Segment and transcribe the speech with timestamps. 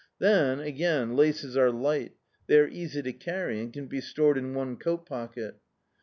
[0.17, 2.13] Then, again, laces are light,
[2.47, 5.59] they are easy to carry and can be stored in one coat pocket.